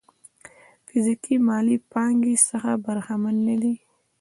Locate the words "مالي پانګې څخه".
1.47-2.71